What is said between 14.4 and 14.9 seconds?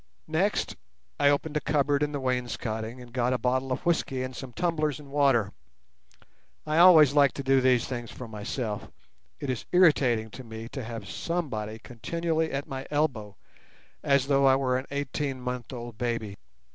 I were an